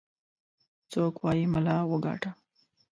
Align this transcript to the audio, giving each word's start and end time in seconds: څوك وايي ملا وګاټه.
څوك 0.91 1.15
وايي 1.23 1.45
ملا 1.53 1.77
وګاټه. 1.91 2.31